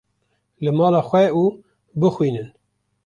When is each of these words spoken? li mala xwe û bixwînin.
li 0.63 0.71
mala 0.79 1.01
xwe 1.09 1.23
û 1.41 1.43
bixwînin. 1.99 2.49